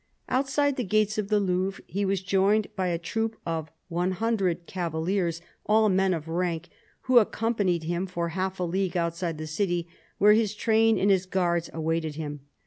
[0.29, 3.35] Outside THE CARDINAL 203 the gates of the Louvre he was joined by a troop
[3.45, 6.69] of a hundred cavaliers, all men of rank,
[7.01, 9.87] who accompanied him for half a league outside the city,
[10.17, 12.39] where his train and his guards awaited him.